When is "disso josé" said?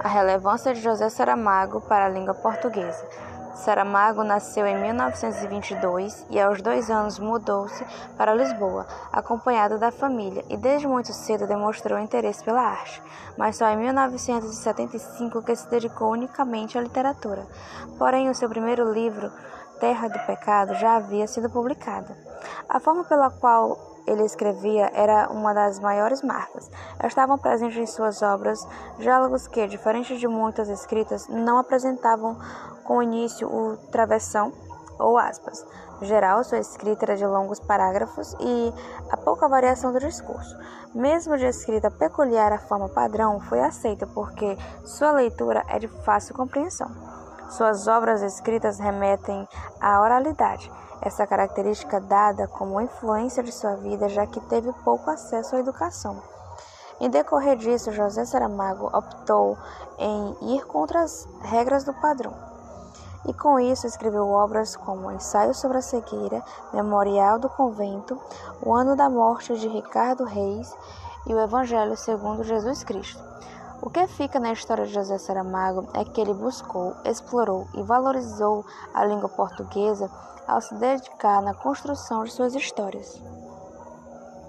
57.56-58.24